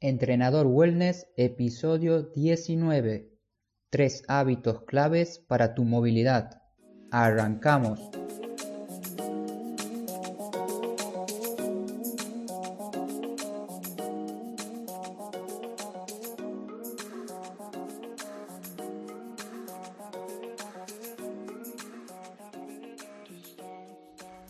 Entrenador 0.00 0.68
Wellness, 0.68 1.26
episodio 1.36 2.22
19. 2.22 3.36
Tres 3.90 4.22
hábitos 4.28 4.84
claves 4.84 5.40
para 5.40 5.74
tu 5.74 5.82
movilidad. 5.82 6.62
Arrancamos. 7.10 7.98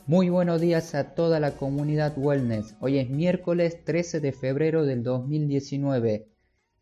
Muy 0.08 0.30
buenos 0.30 0.62
días 0.62 0.94
a 0.94 1.14
toda 1.14 1.38
la 1.38 1.50
comunidad 1.58 2.16
Wellness. 2.16 2.74
Hoy 2.80 2.96
es 2.96 3.10
miércoles 3.10 3.84
13 3.84 4.20
de 4.20 4.32
febrero 4.32 4.86
del 4.86 5.02
2019. 5.02 6.30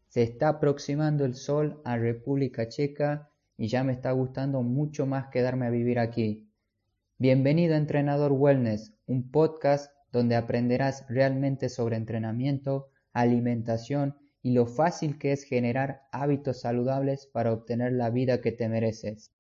Se 0.07 0.23
está 0.23 0.49
aproximando 0.49 1.25
el 1.25 1.34
sol 1.34 1.81
a 1.84 1.97
República 1.97 2.69
Checa 2.69 3.29
y 3.59 3.67
ya 3.67 3.83
me 3.83 3.95
está 3.95 4.12
gustando 4.12 4.62
mucho 4.62 5.07
más 5.07 5.27
quedarme 5.27 5.67
a 5.67 5.70
vivir 5.70 5.98
aquí. 5.98 6.48
Bienvenido 7.19 7.75
a 7.75 7.79
Entrenador 7.79 8.31
Wellness, 8.31 8.95
un 9.09 9.29
podcast 9.33 9.91
donde 10.12 10.37
aprenderás 10.37 11.05
realmente 11.09 11.69
sobre 11.69 11.97
entrenamiento, 11.97 12.91
alimentación 13.12 14.15
y 14.41 14.53
lo 14.53 14.67
fácil 14.67 15.19
que 15.19 15.33
es 15.33 15.43
generar 15.43 16.03
hábitos 16.12 16.61
saludables 16.61 17.27
para 17.27 17.53
obtener 17.53 17.93
la 17.93 18.09
vida 18.11 18.41
que 18.41 18.53
te 18.53 18.69
mereces. 18.69 19.33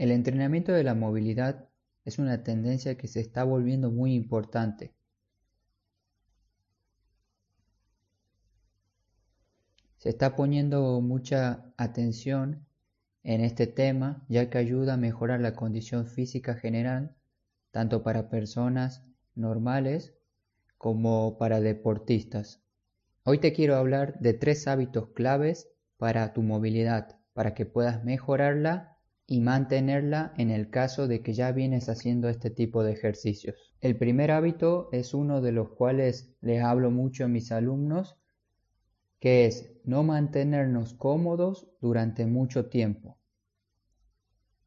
El 0.00 0.12
entrenamiento 0.12 0.72
de 0.72 0.82
la 0.82 0.94
movilidad 0.94 1.68
es 2.06 2.18
una 2.18 2.42
tendencia 2.42 2.96
que 2.96 3.06
se 3.06 3.20
está 3.20 3.44
volviendo 3.44 3.90
muy 3.90 4.14
importante. 4.14 4.94
Se 9.98 10.08
está 10.08 10.36
poniendo 10.36 11.02
mucha 11.02 11.70
atención 11.76 12.64
en 13.24 13.42
este 13.42 13.66
tema 13.66 14.24
ya 14.30 14.48
que 14.48 14.56
ayuda 14.56 14.94
a 14.94 14.96
mejorar 14.96 15.40
la 15.40 15.54
condición 15.54 16.06
física 16.06 16.54
general 16.54 17.14
tanto 17.70 18.02
para 18.02 18.30
personas 18.30 19.04
normales 19.34 20.14
como 20.78 21.36
para 21.36 21.60
deportistas. 21.60 22.62
Hoy 23.24 23.36
te 23.36 23.52
quiero 23.52 23.76
hablar 23.76 24.18
de 24.20 24.32
tres 24.32 24.66
hábitos 24.66 25.10
claves 25.10 25.68
para 25.98 26.32
tu 26.32 26.40
movilidad, 26.40 27.18
para 27.34 27.52
que 27.52 27.66
puedas 27.66 28.02
mejorarla 28.02 28.96
y 29.30 29.38
mantenerla 29.38 30.34
en 30.38 30.50
el 30.50 30.70
caso 30.70 31.06
de 31.06 31.22
que 31.22 31.34
ya 31.34 31.52
vienes 31.52 31.88
haciendo 31.88 32.28
este 32.28 32.50
tipo 32.50 32.82
de 32.82 32.90
ejercicios. 32.90 33.72
El 33.80 33.96
primer 33.96 34.32
hábito 34.32 34.88
es 34.90 35.14
uno 35.14 35.40
de 35.40 35.52
los 35.52 35.68
cuales 35.68 36.34
les 36.40 36.64
hablo 36.64 36.90
mucho 36.90 37.26
a 37.26 37.28
mis 37.28 37.52
alumnos, 37.52 38.18
que 39.20 39.46
es 39.46 39.72
no 39.84 40.02
mantenernos 40.02 40.94
cómodos 40.94 41.68
durante 41.80 42.26
mucho 42.26 42.70
tiempo. 42.70 43.18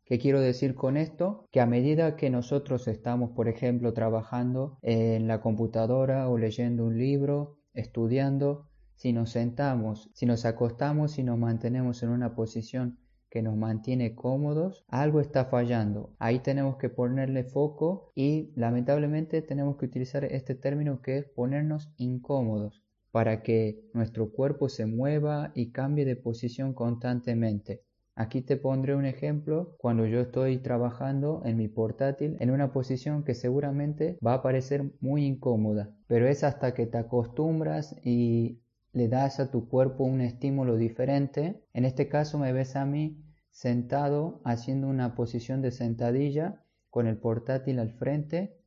¿Qué 0.05 0.17
quiero 0.17 0.39
decir 0.39 0.75
con 0.75 0.95
esto? 0.95 1.45
Que 1.51 1.59
a 1.59 1.65
medida 1.65 2.15
que 2.15 2.29
nosotros 2.29 2.87
estamos, 2.87 3.31
por 3.31 3.49
ejemplo, 3.49 3.93
trabajando 3.93 4.77
en 4.81 5.27
la 5.27 5.41
computadora 5.41 6.29
o 6.29 6.37
leyendo 6.37 6.85
un 6.85 6.97
libro, 6.97 7.57
estudiando, 7.73 8.69
si 8.95 9.11
nos 9.11 9.31
sentamos, 9.31 10.09
si 10.13 10.25
nos 10.25 10.45
acostamos 10.45 11.19
y 11.19 11.23
nos 11.23 11.37
mantenemos 11.37 12.01
en 12.01 12.11
una 12.11 12.33
posición 12.33 13.02
que 13.33 13.41
nos 13.41 13.57
mantiene 13.57 14.13
cómodos, 14.13 14.85
algo 14.89 15.19
está 15.19 15.45
fallando. 15.45 16.13
Ahí 16.19 16.37
tenemos 16.37 16.77
que 16.77 16.89
ponerle 16.89 17.43
foco 17.43 18.11
y 18.13 18.53
lamentablemente 18.55 19.41
tenemos 19.41 19.77
que 19.77 19.87
utilizar 19.87 20.23
este 20.23 20.53
término 20.53 21.01
que 21.01 21.17
es 21.17 21.25
ponernos 21.25 21.91
incómodos 21.97 22.83
para 23.09 23.41
que 23.41 23.89
nuestro 23.95 24.31
cuerpo 24.31 24.69
se 24.69 24.85
mueva 24.85 25.51
y 25.55 25.71
cambie 25.71 26.05
de 26.05 26.15
posición 26.15 26.75
constantemente. 26.75 27.81
Aquí 28.13 28.43
te 28.43 28.55
pondré 28.55 28.93
un 28.93 29.05
ejemplo 29.05 29.77
cuando 29.79 30.05
yo 30.05 30.19
estoy 30.19 30.59
trabajando 30.59 31.41
en 31.43 31.57
mi 31.57 31.67
portátil 31.67 32.37
en 32.39 32.51
una 32.51 32.71
posición 32.71 33.23
que 33.23 33.33
seguramente 33.33 34.19
va 34.23 34.35
a 34.35 34.43
parecer 34.43 34.91
muy 34.99 35.25
incómoda, 35.25 35.89
pero 36.05 36.27
es 36.27 36.43
hasta 36.43 36.75
que 36.75 36.85
te 36.85 36.99
acostumbras 36.99 37.95
y 38.03 38.59
le 38.93 39.07
das 39.07 39.39
a 39.39 39.49
tu 39.49 39.67
cuerpo 39.67 40.03
un 40.03 40.21
estímulo 40.21 40.77
diferente. 40.77 41.65
En 41.73 41.83
este 41.83 42.07
caso 42.07 42.37
me 42.37 42.53
ves 42.53 42.75
a 42.75 42.85
mí 42.85 43.22
sentado 43.53 44.41
haciendo 44.43 44.87
una 44.87 45.15
posición 45.15 45.61
de 45.61 45.71
sentadilla 45.71 46.65
con 46.89 47.07
el 47.07 47.17
portátil 47.17 47.79
al 47.79 47.91
frente. 47.91 48.57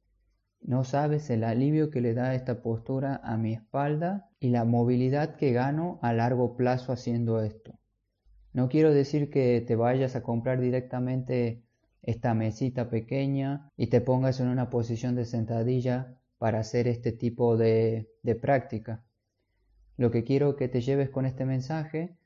No 0.63 0.85
sabes 0.85 1.29
el 1.29 1.45
alivio 1.45 1.91
que 1.91 2.01
le 2.01 2.15
da 2.15 2.35
esta 2.35 2.63
postura 2.63 3.21
a 3.23 3.37
mi 3.37 3.53
espalda 3.53 4.31
y 4.41 4.49
la 4.51 4.65
movilidad 4.65 5.37
que 5.37 5.53
gano 5.53 5.99
a 6.03 6.13
largo 6.13 6.57
plazo 6.57 6.93
haciendo 6.93 7.43
esto. 7.43 7.79
No 8.53 8.69
quiero 8.69 8.95
decir 8.95 9.29
que 9.29 9.61
te 9.61 9.77
vayas 9.77 10.17
a 10.17 10.23
comprar 10.23 10.61
directamente 10.61 11.63
esta 12.03 12.33
mesita 12.33 12.89
pequeña 12.89 13.71
y 13.77 13.89
te 13.89 14.01
pongas 14.01 14.41
en 14.41 14.49
una 14.49 14.71
posición 14.71 15.17
de 15.17 15.25
sentadilla 15.25 16.17
para 16.39 16.61
hacer 16.61 16.87
este 16.87 17.13
tipo 17.13 17.57
de, 17.57 18.09
práctica. 18.41 19.05
Lo 19.97 20.11
que 20.11 20.23
quiero 20.23 20.57
que 20.57 20.69
te 20.69 20.81
lleves 20.81 21.11
con 21.11 21.27
este 21.27 21.45
mensaje 21.45 22.17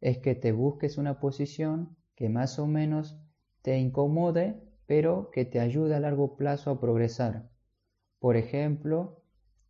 es 0.00 0.18
que 0.18 0.34
te 0.34 0.52
busques 0.52 0.98
una 0.98 1.20
posición 1.20 1.96
que 2.18 2.28
más 2.28 2.58
o 2.58 2.66
menos 2.66 3.16
te 3.62 3.78
incomode, 3.78 4.60
pero 4.86 5.30
que 5.30 5.44
te 5.44 5.60
ayude 5.60 5.94
a 5.94 6.00
largo 6.00 6.36
plazo 6.36 6.72
a 6.72 6.80
progresar. 6.80 7.48
Por 8.18 8.36
ejemplo, 8.36 9.22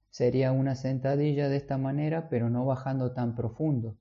sería 0.08 0.50
una 0.52 0.74
sentadilla 0.74 1.50
de 1.50 1.58
esta 1.58 1.76
manera, 1.76 2.30
pero 2.30 2.48
no 2.48 2.64
bajando 2.64 3.12
tan 3.12 3.34
profundo. 3.34 3.98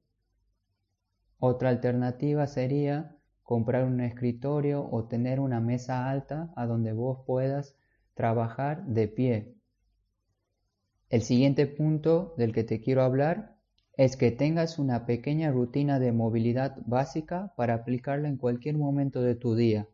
Otra 1.40 1.68
alternativa 1.68 2.48
sería 2.48 3.18
comprar 3.44 3.84
un 3.84 4.00
escritorio 4.00 4.88
o 4.90 5.10
tener 5.10 5.42
una 5.42 5.60
mesa 5.60 6.10
alta 6.10 6.54
a 6.56 6.68
donde 6.68 6.94
vos 6.94 7.26
puedas 7.28 7.76
trabajar 8.14 8.86
de 8.86 9.10
pie. 9.10 9.58
El 11.10 11.22
siguiente 11.22 11.68
punto 11.68 12.34
del 12.38 12.54
que 12.54 12.64
te 12.64 12.80
quiero 12.80 13.02
hablar 13.02 13.57
es 13.98 14.16
que 14.16 14.30
tengas 14.30 14.78
una 14.78 15.08
pequeña 15.08 15.52
rutina 15.52 16.00
de 16.00 16.12
movilidad 16.12 16.78
básica 16.86 17.54
para 17.58 17.74
aplicarla 17.74 18.30
en 18.30 18.38
cualquier 18.38 18.78
momento 18.78 19.24
de 19.24 19.34
tu 19.34 19.56
día. 19.56 19.88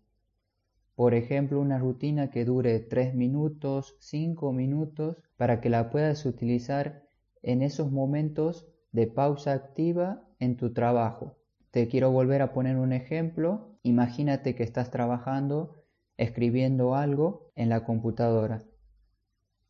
Por 0.96 1.14
ejemplo, 1.14 1.62
una 1.62 1.80
rutina 1.80 2.30
que 2.30 2.44
dure 2.44 2.80
3 2.80 3.16
minutos, 3.16 3.96
5 4.00 4.52
minutos, 4.52 5.18
para 5.38 5.62
que 5.62 5.70
la 5.70 5.90
puedas 5.90 6.26
utilizar 6.26 7.04
en 7.42 7.62
esos 7.62 7.92
momentos 7.92 8.68
de 8.92 9.08
pausa 9.08 9.54
activa 9.54 10.22
en 10.40 10.58
tu 10.58 10.74
trabajo. 10.74 11.38
Te 11.72 11.88
quiero 11.88 12.12
volver 12.12 12.42
a 12.42 12.54
poner 12.54 12.76
un 12.76 12.92
ejemplo. 12.92 13.78
Imagínate 13.84 14.54
que 14.54 14.64
estás 14.64 14.92
trabajando, 14.92 15.82
escribiendo 16.18 16.94
algo 16.94 17.52
en 17.56 17.70
la 17.70 17.86
computadora. 17.86 18.62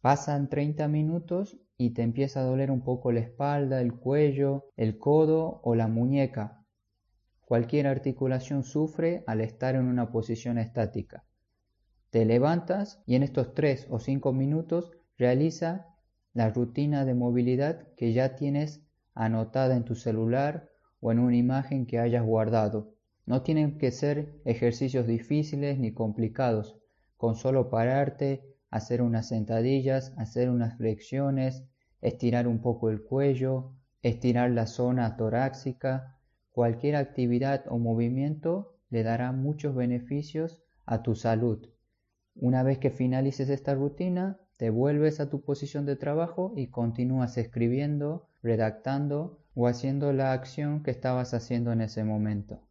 Pasan 0.03 0.49
30 0.49 0.89
minutos 0.89 1.57
y 1.77 1.91
te 1.91 2.01
empieza 2.01 2.41
a 2.41 2.43
doler 2.43 2.71
un 2.71 2.81
poco 2.81 3.13
la 3.13 3.21
espalda, 3.21 3.79
el 3.79 3.93
cuello, 3.93 4.65
el 4.75 4.97
codo 4.97 5.61
o 5.63 5.75
la 5.75 5.87
muñeca. 5.87 6.61
Cualquier 7.45 7.87
articulación 7.87 8.63
sufre 8.63 9.23
al 9.27 9.39
estar 9.39 9.75
en 9.75 9.85
una 9.85 10.11
posición 10.11 10.57
estática. 10.57 11.23
Te 12.09 12.25
levantas 12.25 13.01
y 13.05 13.15
en 13.15 13.23
estos 13.23 13.53
3 13.53 13.87
o 13.91 13.99
5 13.99 14.33
minutos 14.33 14.91
realiza 15.17 15.95
la 16.33 16.49
rutina 16.49 17.05
de 17.05 17.13
movilidad 17.13 17.87
que 17.95 18.11
ya 18.11 18.35
tienes 18.35 18.85
anotada 19.13 19.77
en 19.77 19.85
tu 19.85 19.95
celular 19.95 20.69
o 20.99 21.13
en 21.13 21.19
una 21.19 21.37
imagen 21.37 21.85
que 21.85 21.99
hayas 21.99 22.25
guardado. 22.25 22.93
No 23.25 23.41
tienen 23.41 23.77
que 23.77 23.91
ser 23.91 24.35
ejercicios 24.43 25.07
difíciles 25.07 25.79
ni 25.79 25.93
complicados, 25.93 26.77
con 27.15 27.35
solo 27.35 27.69
pararte, 27.69 28.52
hacer 28.73 29.03
unas 29.03 29.27
sentadillas, 29.27 30.15
hacer 30.17 30.49
unas 30.49 30.77
flexiones, 30.77 31.63
estirar 32.01 32.47
un 32.47 32.59
poco 32.59 32.89
el 32.89 33.03
cuello, 33.03 33.75
estirar 34.01 34.49
la 34.49 34.65
zona 34.65 35.15
torácica, 35.15 36.17
cualquier 36.51 36.95
actividad 36.95 37.65
o 37.69 37.77
movimiento 37.77 38.75
le 38.89 39.03
dará 39.03 39.31
muchos 39.31 39.75
beneficios 39.75 40.63
a 40.87 41.03
tu 41.03 41.13
salud. 41.13 41.69
Una 42.33 42.63
vez 42.63 42.79
que 42.79 42.89
finalices 42.89 43.51
esta 43.51 43.75
rutina, 43.75 44.39
te 44.57 44.71
vuelves 44.71 45.19
a 45.19 45.29
tu 45.29 45.43
posición 45.43 45.85
de 45.85 45.95
trabajo 45.95 46.51
y 46.55 46.71
continúas 46.71 47.37
escribiendo, 47.37 48.27
redactando 48.41 49.39
o 49.53 49.67
haciendo 49.67 50.13
la 50.13 50.33
acción 50.33 50.81
que 50.81 50.89
estabas 50.89 51.35
haciendo 51.35 51.71
en 51.71 51.81
ese 51.81 52.03
momento. 52.03 52.63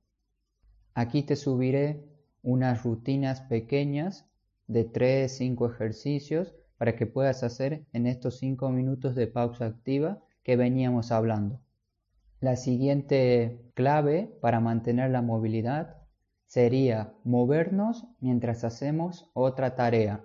Aquí 0.94 1.22
te 1.22 1.36
subiré 1.36 2.08
unas 2.42 2.82
rutinas 2.82 3.40
pequeñas 3.42 4.26
de 4.72 4.90
3-5 4.90 5.70
ejercicios 5.70 6.54
para 6.78 6.96
que 6.96 7.06
puedas 7.06 7.42
hacer 7.42 7.84
en 7.92 8.06
estos 8.06 8.38
5 8.38 8.68
minutos 8.70 9.14
de 9.14 9.26
pausa 9.26 9.66
activa 9.66 10.20
que 10.42 10.56
veníamos 10.56 11.12
hablando. 11.12 11.60
La 12.40 12.56
siguiente 12.56 13.60
clave 13.74 14.36
para 14.40 14.58
mantener 14.58 15.10
la 15.10 15.22
movilidad 15.22 15.98
sería 16.46 17.14
movernos 17.22 18.06
mientras 18.20 18.64
hacemos 18.64 19.30
otra 19.32 19.76
tarea. 19.76 20.24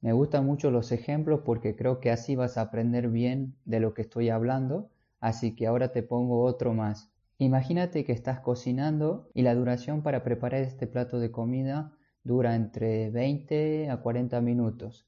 Me 0.00 0.12
gustan 0.12 0.46
mucho 0.46 0.70
los 0.70 0.92
ejemplos 0.92 1.40
porque 1.44 1.74
creo 1.74 1.98
que 1.98 2.10
así 2.10 2.36
vas 2.36 2.58
a 2.58 2.60
aprender 2.60 3.08
bien 3.08 3.56
de 3.64 3.80
lo 3.80 3.92
que 3.92 4.02
estoy 4.02 4.28
hablando, 4.28 4.90
así 5.18 5.56
que 5.56 5.66
ahora 5.66 5.92
te 5.92 6.02
pongo 6.02 6.42
otro 6.42 6.74
más. 6.74 7.10
Imagínate 7.38 8.04
que 8.04 8.12
estás 8.12 8.38
cocinando 8.40 9.28
y 9.34 9.42
la 9.42 9.54
duración 9.54 10.02
para 10.02 10.22
preparar 10.22 10.60
este 10.62 10.86
plato 10.86 11.18
de 11.18 11.32
comida 11.32 11.93
dura 12.24 12.56
entre 12.56 13.10
20 13.10 13.90
a 13.90 13.98
40 13.98 14.40
minutos. 14.40 15.06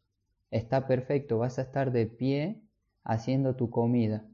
Está 0.50 0.86
perfecto, 0.86 1.38
vas 1.38 1.58
a 1.58 1.62
estar 1.62 1.90
de 1.90 2.06
pie 2.06 2.62
haciendo 3.02 3.56
tu 3.56 3.70
comida. 3.70 4.24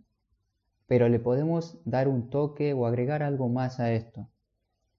Pero 0.86 1.08
le 1.08 1.18
podemos 1.18 1.78
dar 1.84 2.08
un 2.08 2.28
toque 2.28 2.74
o 2.74 2.86
agregar 2.86 3.22
algo 3.22 3.48
más 3.48 3.80
a 3.80 3.92
esto. 3.92 4.28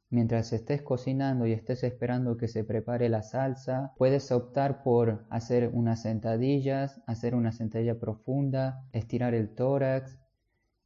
Mientras 0.09 0.53
estés 0.53 0.81
cocinando 0.81 1.47
y 1.47 1.53
estés 1.53 1.83
esperando 1.83 2.37
que 2.37 2.47
se 2.47 2.63
prepare 2.63 3.09
la 3.09 3.23
salsa, 3.23 3.93
puedes 3.97 4.31
optar 4.31 4.83
por 4.83 5.25
hacer 5.29 5.71
unas 5.73 6.03
sentadillas, 6.03 7.01
hacer 7.07 7.35
una 7.35 7.51
sentadilla 7.51 7.99
profunda, 7.99 8.85
estirar 8.91 9.33
el 9.33 9.49
tórax, 9.55 10.19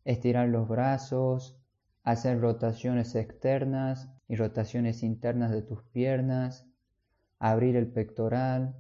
estirar 0.06 0.48
los 0.48 0.70
brazos, 0.70 1.60
hacer 2.04 2.40
rotaciones 2.40 3.16
externas 3.16 4.10
y 4.30 4.38
rotaciones 4.38 5.04
internas 5.04 5.52
de 5.52 5.62
tus 5.62 5.84
piernas, 5.84 6.66
abrir 7.40 7.76
el 7.76 7.88
pectoral, 7.88 8.76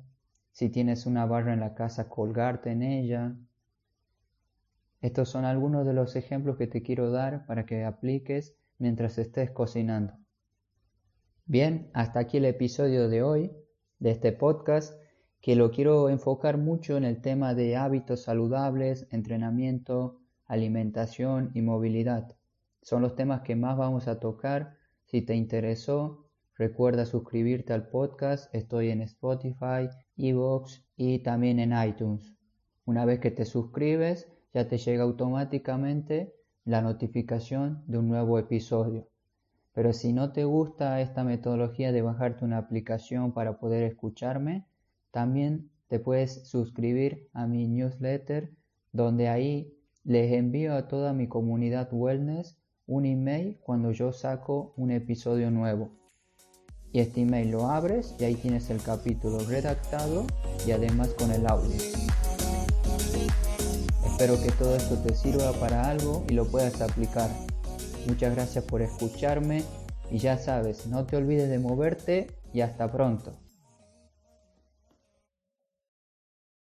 si 0.51 0.69
tienes 0.69 1.05
una 1.05 1.25
barra 1.25 1.53
en 1.53 1.59
la 1.59 1.75
casa, 1.75 2.09
colgarte 2.09 2.71
en 2.71 2.81
ella. 2.81 3.35
Estos 5.01 5.29
son 5.29 5.45
algunos 5.45 5.85
de 5.85 5.93
los 5.93 6.15
ejemplos 6.15 6.57
que 6.57 6.67
te 6.67 6.81
quiero 6.81 7.11
dar 7.11 7.45
para 7.45 7.65
que 7.65 7.85
apliques 7.85 8.55
mientras 8.79 9.17
estés 9.17 9.51
cocinando. 9.51 10.13
Bien, 11.45 11.89
hasta 11.93 12.19
aquí 12.19 12.37
el 12.37 12.45
episodio 12.45 13.07
de 13.07 13.23
hoy 13.23 13.51
de 13.99 14.11
este 14.11 14.31
podcast 14.31 14.99
que 15.41 15.55
lo 15.55 15.71
quiero 15.71 16.09
enfocar 16.09 16.57
mucho 16.57 16.97
en 16.97 17.03
el 17.03 17.21
tema 17.21 17.53
de 17.53 17.77
hábitos 17.77 18.23
saludables, 18.23 19.07
entrenamiento, 19.11 20.19
alimentación 20.45 21.51
y 21.53 21.61
movilidad. 21.61 22.35
Son 22.81 23.01
los 23.01 23.15
temas 23.15 23.41
que 23.41 23.55
más 23.55 23.77
vamos 23.77 24.07
a 24.07 24.19
tocar. 24.19 24.75
Si 25.05 25.21
te 25.21 25.35
interesó, 25.35 26.26
recuerda 26.57 27.05
suscribirte 27.05 27.73
al 27.73 27.87
podcast. 27.87 28.53
Estoy 28.53 28.89
en 28.89 29.01
Spotify, 29.01 29.89
Evox 30.17 30.83
y 30.95 31.19
también 31.19 31.59
en 31.59 31.73
iTunes. 31.87 32.33
Una 32.85 33.05
vez 33.05 33.19
que 33.19 33.31
te 33.31 33.45
suscribes, 33.45 34.27
ya 34.53 34.67
te 34.67 34.77
llega 34.77 35.03
automáticamente 35.03 36.33
la 36.65 36.81
notificación 36.81 37.83
de 37.85 37.99
un 37.99 38.07
nuevo 38.09 38.39
episodio. 38.39 39.07
Pero 39.73 39.93
si 39.93 40.13
no 40.13 40.31
te 40.31 40.45
gusta 40.45 40.99
esta 41.01 41.23
metodología 41.23 41.91
de 41.91 42.01
bajarte 42.01 42.43
una 42.43 42.57
aplicación 42.57 43.33
para 43.33 43.59
poder 43.59 43.83
escucharme, 43.83 44.65
también 45.11 45.69
te 45.87 45.99
puedes 45.99 46.47
suscribir 46.47 47.29
a 47.33 47.45
mi 47.45 47.67
newsletter 47.67 48.51
donde 48.91 49.29
ahí 49.29 49.73
les 50.03 50.31
envío 50.33 50.73
a 50.73 50.87
toda 50.87 51.13
mi 51.13 51.27
comunidad 51.27 51.89
wellness 51.91 52.57
un 52.87 53.05
email 53.05 53.59
cuando 53.61 53.91
yo 53.91 54.11
saco 54.11 54.73
un 54.77 54.91
episodio 54.91 55.51
nuevo. 55.51 55.91
Y 56.91 56.99
este 56.99 57.21
email 57.21 57.51
lo 57.51 57.69
abres 57.69 58.15
y 58.19 58.23
ahí 58.23 58.35
tienes 58.35 58.69
el 58.69 58.81
capítulo 58.81 59.39
redactado 59.39 60.25
y 60.65 60.71
además 60.71 61.09
con 61.17 61.31
el 61.31 61.45
audio. 61.47 61.75
Espero 64.05 64.41
que 64.41 64.51
todo 64.51 64.75
esto 64.75 64.95
te 64.97 65.13
sirva 65.13 65.51
para 65.53 65.89
algo 65.89 66.25
y 66.29 66.33
lo 66.33 66.45
puedas 66.47 66.81
aplicar. 66.81 67.29
Muchas 68.07 68.33
gracias 68.33 68.63
por 68.63 68.81
escucharme 68.81 69.63
y 70.09 70.17
ya 70.17 70.37
sabes, 70.37 70.87
no 70.87 71.05
te 71.05 71.17
olvides 71.17 71.49
de 71.49 71.59
moverte 71.59 72.27
y 72.53 72.61
hasta 72.61 72.91
pronto. 72.91 73.46